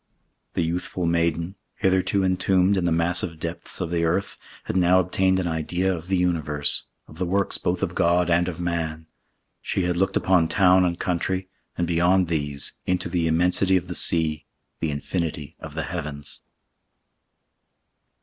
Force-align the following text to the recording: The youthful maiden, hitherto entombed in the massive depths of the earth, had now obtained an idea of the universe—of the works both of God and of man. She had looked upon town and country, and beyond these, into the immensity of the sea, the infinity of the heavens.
The 0.55 0.63
youthful 0.63 1.05
maiden, 1.05 1.53
hitherto 1.75 2.23
entombed 2.23 2.75
in 2.75 2.85
the 2.85 2.91
massive 2.91 3.37
depths 3.39 3.79
of 3.79 3.91
the 3.91 4.03
earth, 4.03 4.35
had 4.63 4.75
now 4.75 4.99
obtained 4.99 5.39
an 5.39 5.45
idea 5.45 5.93
of 5.95 6.07
the 6.07 6.17
universe—of 6.17 7.19
the 7.19 7.25
works 7.27 7.59
both 7.59 7.83
of 7.83 7.93
God 7.93 8.27
and 8.27 8.47
of 8.47 8.59
man. 8.59 9.05
She 9.61 9.83
had 9.83 9.97
looked 9.97 10.17
upon 10.17 10.47
town 10.47 10.85
and 10.85 10.99
country, 10.99 11.49
and 11.77 11.85
beyond 11.85 12.29
these, 12.29 12.79
into 12.87 13.09
the 13.09 13.27
immensity 13.27 13.77
of 13.77 13.87
the 13.87 13.93
sea, 13.93 14.47
the 14.79 14.89
infinity 14.89 15.55
of 15.59 15.75
the 15.75 15.83
heavens. 15.83 16.41